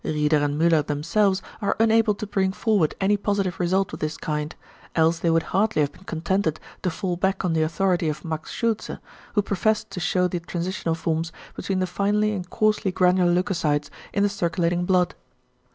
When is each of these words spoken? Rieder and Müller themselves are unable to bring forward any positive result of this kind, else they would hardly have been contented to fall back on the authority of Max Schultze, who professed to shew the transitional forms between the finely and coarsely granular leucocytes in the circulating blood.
Rieder 0.03 0.43
and 0.43 0.59
Müller 0.59 0.83
themselves 0.83 1.43
are 1.61 1.75
unable 1.79 2.15
to 2.15 2.25
bring 2.25 2.53
forward 2.53 2.95
any 2.99 3.17
positive 3.17 3.59
result 3.59 3.93
of 3.93 3.99
this 3.99 4.17
kind, 4.17 4.55
else 4.95 5.19
they 5.19 5.29
would 5.29 5.43
hardly 5.53 5.83
have 5.83 5.91
been 5.91 6.05
contented 6.05 6.59
to 6.81 6.89
fall 6.89 7.15
back 7.17 7.45
on 7.45 7.53
the 7.53 7.61
authority 7.61 8.09
of 8.09 8.25
Max 8.25 8.49
Schultze, 8.49 8.97
who 9.35 9.43
professed 9.43 9.91
to 9.91 9.99
shew 9.99 10.27
the 10.27 10.39
transitional 10.39 10.95
forms 10.95 11.31
between 11.55 11.77
the 11.77 11.85
finely 11.85 12.31
and 12.31 12.49
coarsely 12.49 12.91
granular 12.91 13.31
leucocytes 13.31 13.91
in 14.11 14.23
the 14.23 14.29
circulating 14.29 14.85
blood. 14.85 15.13